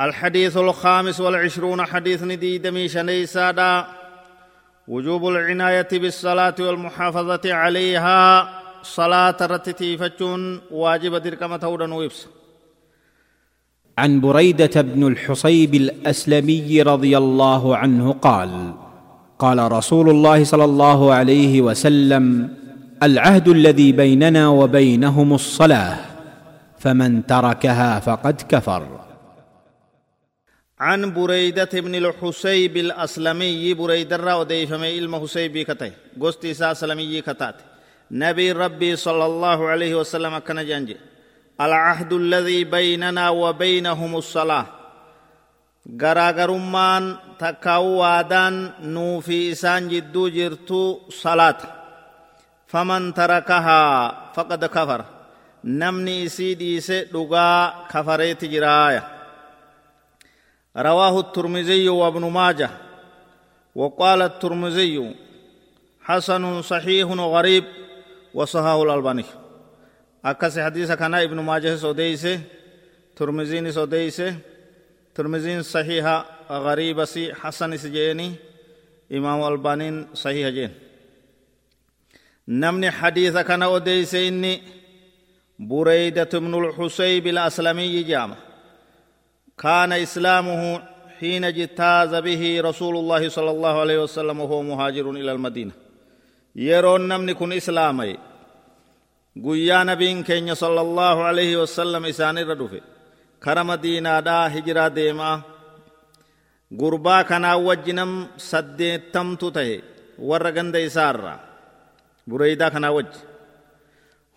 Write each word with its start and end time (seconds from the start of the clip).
الحديث 0.00 0.56
الخامس 0.56 1.20
والعشرون 1.20 1.86
حديث 1.86 2.22
نديد 2.22 2.66
ميشني 2.66 3.26
سادا 3.26 3.84
وجوب 4.88 5.28
العناية 5.28 5.88
بالصلاة 5.92 6.54
والمحافظة 6.60 7.40
عليها. 7.44 8.48
صلاة 8.82 9.36
رتتيفتون 9.42 10.60
واجب 10.70 11.14
دركمة 11.14 11.56
تودا 11.56 11.94
ويبس. 11.94 12.26
عن 13.98 14.20
بريدة 14.20 14.80
بن 14.80 15.06
الحصيب 15.06 15.74
الأسلمي 15.74 16.82
رضي 16.82 17.18
الله 17.18 17.76
عنه 17.76 18.12
قال 18.12 18.72
قال 19.38 19.72
رسول 19.72 20.10
الله 20.10 20.44
صلى 20.44 20.64
الله 20.64 21.14
عليه 21.14 21.60
وسلم 21.60 22.54
العهد 23.02 23.48
الذي 23.48 23.92
بيننا 23.92 24.48
وبينهم 24.48 25.34
الصلاة 25.34 25.96
فمن 26.78 27.26
تركها 27.26 28.00
فقد 28.00 28.42
كفر. 28.48 29.07
عن 30.80 31.14
بريدة 31.14 31.68
بن 31.72 31.94
الحسيب 31.94 32.76
الأسلمي 32.76 33.74
بريدة 33.74 34.16
را 34.16 34.44
ما 34.76 34.86
علم 34.86 35.16
حسيب 35.22 35.58
كتاي 35.58 35.92
قست 36.20 36.44
إساء 36.44 36.72
سلمي 36.72 37.20
كتات 37.20 37.54
نبي 38.10 38.52
ربي 38.52 38.96
صلى 38.96 39.26
الله 39.26 39.68
عليه 39.68 39.94
وسلم 39.94 40.38
كان 40.38 40.66
جانجي 40.66 40.96
العهد 41.60 42.12
الذي 42.12 42.64
بيننا 42.64 43.30
وبينهم 43.30 44.16
الصلاة. 44.16 44.66
غراغرمان 46.02 47.16
تكاو 47.38 47.84
وادان 47.84 48.70
نوفي 48.82 49.52
إسان 49.52 49.88
جدو 49.88 50.28
جرتو 50.28 51.10
صلاة. 51.10 51.58
فمن 52.66 53.14
تركها 53.14 53.82
فقد 54.34 54.64
كفر. 54.64 55.04
نمني 55.64 56.26
إسيدي 56.26 56.80
سيدوغا 56.80 57.74
كفريت 57.90 58.44
جرايه 58.44 59.17
رواه 60.78 61.20
الترمذي 61.20 61.88
وابن 61.88 62.30
ماجه 62.30 62.70
وقال 63.74 64.22
الترمذي 64.22 65.14
حسن 66.02 66.62
صحيح 66.62 67.08
غريب 67.08 67.64
وصحاه 68.34 68.82
الألباني. 68.82 69.24
أكس 70.24 70.58
حديث 70.58 70.92
كان 70.92 71.14
ابن 71.14 71.40
ماجه 71.40 71.76
سوديسه 71.76 72.40
ترمذي 73.16 73.72
سوديسه 73.72 74.34
ترمذي 75.14 75.62
صحيح 75.62 76.24
غريب 76.50 77.04
سي 77.04 77.34
حسن 77.34 77.76
سجيني 77.76 78.32
إمام 79.12 79.52
البانين 79.52 80.14
صحيح 80.14 80.48
جين. 80.48 80.74
نمني 82.48 82.90
حديث 82.90 83.36
كان 83.36 83.62
أوديسه 83.62 84.28
إني 84.28 84.62
بريدة 85.58 86.38
بن 86.38 86.64
الحسيب 86.64 87.26
الأسلمي 87.26 88.02
جامع. 88.02 88.47
كان 89.60 89.92
إسلامه 89.92 90.82
حين 91.20 91.44
اجتاز 91.44 92.14
به 92.14 92.60
رسول 92.60 92.96
الله 92.96 93.28
صلى 93.28 93.50
الله 93.50 93.80
عليه 93.80 93.98
وسلم 94.02 94.40
وهو 94.40 94.62
مهاجر 94.62 95.10
إلى 95.10 95.32
المدينة. 95.32 95.72
يرون 96.56 97.08
نمني 97.08 97.34
كن 97.34 97.52
إسلامي. 97.52 98.16
قويا 99.44 99.84
نبين 99.84 100.22
كين 100.22 100.54
صلى 100.54 100.80
الله 100.80 101.24
عليه 101.24 101.62
وسلم 101.62 102.04
إساني 102.04 102.42
ردوفي. 102.42 102.80
كرم 103.44 103.74
دينا 103.74 104.20
دا 104.20 104.46
هجرا 104.54 104.88
ديما. 104.88 105.42
غربا 106.80 107.22
كنا 107.22 107.54
وجنم 107.54 108.26
سديتمتو 108.36 109.48
تهي 109.48 109.82
ورغند 110.18 110.76
إسارا 110.76 111.34
بريدا 112.26 112.68
كنا 112.68 112.88
وج 112.88 113.12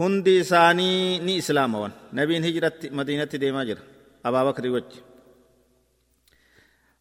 هندي 0.00 0.40
إساني 0.40 1.18
ني 1.18 1.38
إسلام 1.38 1.90
نبين 2.12 2.44
هجرة 2.44 2.72
مدينة 2.92 3.24
ديما 3.24 3.64
جر 3.64 3.78
أبا 4.26 4.44
بكر 4.44 4.68
وجه. 4.68 4.98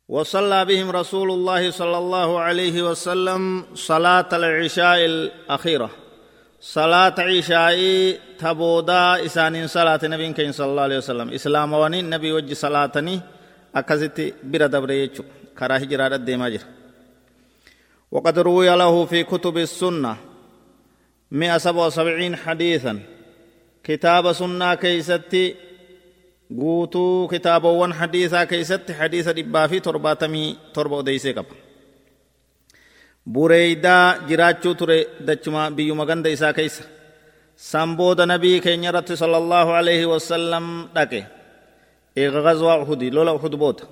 وصلى 0.10 0.66
بهم 0.66 0.92
رسول 0.92 1.32
الله 1.32 1.72
صلى 1.72 1.98
الله 1.98 2.40
عليه 2.40 2.82
وسلم 2.82 3.66
صلاة 3.76 4.30
العشاء 4.34 5.06
الأخيرة. 5.06 5.90
صلاة 6.61 7.16
عشاء 7.20 7.78
تبودا 8.39 9.26
إسان 9.26 9.67
صلاة 9.67 10.00
نبي 10.04 10.33
كين 10.33 10.52
صلى 10.52 10.70
الله 10.72 10.82
عليه 10.82 10.98
وسلم. 10.98 11.30
إسلام 11.30 11.73
وانين 11.73 12.10
نبي 12.10 12.32
وجه 12.32 12.54
صلاتني 12.54 13.22
أكزت 13.76 14.34
برد 14.44 14.76
بريتشو 14.76 15.23
كراه 15.60 15.78
جرادة 15.78 16.17
ديماجر 16.17 16.61
وقد 18.11 18.39
روي 18.39 18.70
له 18.76 19.05
في 19.05 19.23
كتب 19.23 19.58
السنة 19.58 20.17
177 21.32 22.36
حديثا. 22.36 22.99
كتاب 23.84 24.32
سنة 24.32 24.76
كيستي 24.76 25.55
guutuu 26.56 27.28
kitaabawwan 27.28 27.94
hadiisaa 27.94 28.46
keeysatti 28.46 28.94
hadiisa 28.94 29.36
dhibbaa 29.36 29.68
fi 29.68 29.82
torbaatamii 29.82 30.58
torba 30.74 30.96
odeysee 30.96 31.34
qaba 31.34 31.56
bureeydaa 33.32 34.18
jiraachuu 34.28 34.76
ture 34.76 35.08
dachuma 35.28 35.72
biyyuma 35.72 36.06
ganda 36.06 36.30
isaa 36.30 36.54
keeysa 36.54 36.84
san 37.56 37.96
booda 37.98 38.26
nabii 38.26 38.60
keenya 38.62 38.90
irratti 38.90 39.18
sala 39.18 39.38
allaahu 39.38 39.72
alayhi 39.80 40.06
wasallam 40.06 40.90
dhaqe 40.96 41.26
eega 42.16 42.54
uhudi 42.84 43.12
lola 43.12 43.34
uhud 43.34 43.56
booda 43.56 43.84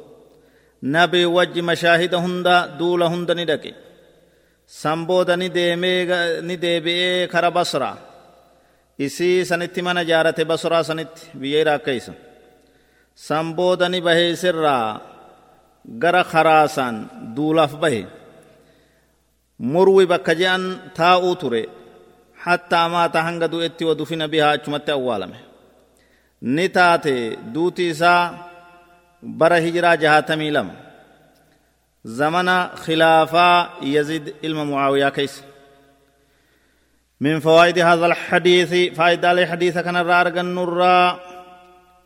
nabii 0.81 1.25
wajji 1.25 1.61
mashaahida 1.61 2.17
hunda 2.17 2.67
duula 2.79 3.09
hunda 3.09 3.35
ni 3.35 3.45
dhaqe 3.45 3.73
san 4.65 5.05
booda 5.05 5.37
ni 5.37 6.57
deebi'ee 6.57 7.27
kara 7.27 7.51
basraa 7.51 7.97
isii 8.99 9.45
sanitti 9.45 9.81
mana 9.81 10.05
jaarate 10.05 10.43
basraa 10.45 10.83
sanitti 10.83 11.21
biyya 11.39 11.61
iraaq 11.61 11.83
keeysa 11.85 12.13
san 13.15 13.55
boodani 13.55 14.01
baheesirraa 14.01 15.01
gara 15.87 16.23
karaasaan 16.23 16.95
duulaaf 17.35 17.73
bahe 17.79 18.01
murwi 19.59 20.05
bakka 20.05 20.35
je'an 20.35 20.63
taa'uu 20.97 21.35
ture 21.41 21.61
hattaa 22.45 22.89
maata 22.89 23.23
hanga 23.27 23.47
du'etti 23.53 23.83
wadufina 23.89 24.27
bihaa 24.27 24.51
achumatti 24.57 24.91
awwaalame 24.91 25.39
ni 26.55 26.65
taate 26.77 27.15
duuti 27.53 27.89
isaa 27.93 28.21
bara 29.39 29.57
hijiraa 29.65 29.97
jahaatamii 30.03 30.51
lama 30.57 30.75
zamana 32.19 32.55
khilaafaa 32.83 33.79
yazid 33.95 34.25
ilma 34.41 34.65
mucaawiyaa 34.71 35.11
keessa 35.17 35.43
من 37.21 37.39
فوائد 37.39 37.79
هذا 37.79 38.05
الحديث 38.05 38.71
فائدة 38.97 39.31
الحديث 39.31 39.77
كان 39.77 39.95
الرارق 39.95 40.39
النُّرَّى 40.39 41.19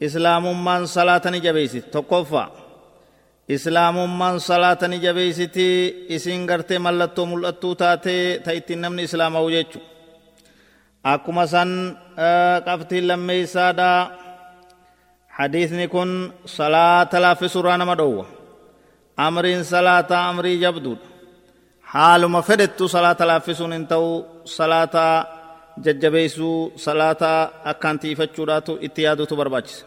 islaamummaan 0.08 0.88
salaatani 0.88 1.40
jabeeysiti 1.46 1.90
tokkoffaa 1.92 2.48
islaamummaan 3.56 4.40
salaatani 4.40 4.98
jabeeysiti 5.06 5.66
isin 6.16 6.46
gartee 6.50 6.80
mallattoo 6.80 7.26
mul'attuu 7.26 7.76
taatee 7.76 8.40
ta 8.44 8.52
ittiin 8.52 8.82
namni 8.82 9.04
islaama'u 9.04 9.50
jechu 9.56 9.80
akkuma 11.04 11.46
san 11.54 11.72
qabtiin 12.66 13.08
lammeeysaadha 13.08 13.90
hadiisni 15.38 15.88
kun 15.88 16.34
salaata 16.46 17.22
laaffisurraa 17.22 17.78
nama 17.78 17.96
dhowwa 17.98 18.26
amriin 19.18 19.64
salaataa 19.66 20.30
amrii 20.30 20.60
jabduudha 20.64 21.06
haaluma 21.82 22.42
fedhettu 22.42 22.88
salaata 22.88 23.28
laaffisuun 23.28 23.74
hin 23.74 23.88
ta'u 23.88 24.10
salaataa 24.46 25.39
jajjabeeysuu 25.86 26.74
salaataa 26.86 27.40
akkaan 27.72 28.00
tiifachuudhaatu 28.00 28.78
itti 28.82 29.02
yaadutu 29.04 29.36
barbaachisa. 29.36 29.86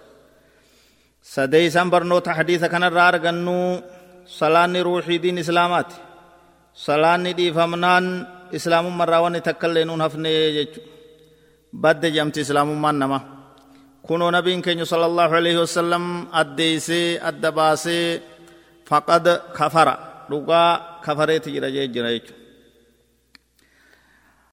Sadeeysan 1.21 1.91
barnoota 1.91 2.35
hadiisa 2.39 2.69
kanarraa 2.69 3.09
argannu 3.13 3.83
salaanni 4.39 4.83
ruuxii 4.87 5.23
diin 5.23 5.39
islaamaati. 5.39 5.95
Salaanni 6.87 7.33
dhiifamnaan 7.37 8.07
islaamummarraa 8.59 9.23
wanni 9.25 9.41
takka 9.41 9.67
illee 9.69 9.85
nuun 9.85 10.01
hafne 10.01 10.31
jechu 10.57 10.81
badde 11.83 12.11
jamti 12.17 12.41
islaamummaan 12.41 12.99
nama. 12.99 13.19
Kunoo 14.07 14.31
nabiin 14.31 14.63
keenya 14.63 14.87
sala 14.87 15.07
allahu 15.11 15.35
alaihi 15.35 15.59
wasalam 15.65 16.27
addeeysee 16.41 17.21
adda 17.29 17.51
baasee 17.53 18.23
faqad 18.89 19.27
kafara. 19.59 19.95
Dhugaa 20.31 21.01
kafareeti 21.05 21.53
jira 21.55 21.71
jee 21.71 21.89
jira 21.95 22.11
jechu 22.15 22.33